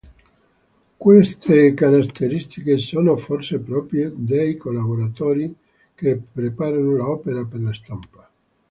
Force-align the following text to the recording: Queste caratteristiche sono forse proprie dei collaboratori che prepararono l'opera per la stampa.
Queste 0.97 1.75
caratteristiche 1.75 2.79
sono 2.79 3.15
forse 3.17 3.59
proprie 3.59 4.11
dei 4.15 4.57
collaboratori 4.57 5.55
che 5.93 6.15
prepararono 6.19 6.95
l'opera 6.95 7.45
per 7.45 7.61
la 7.61 7.73
stampa. 7.73 8.27